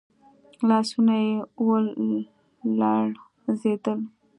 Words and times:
لاسونه 0.67 1.15
يې 1.23 1.33
ولړزېدل. 1.65 3.99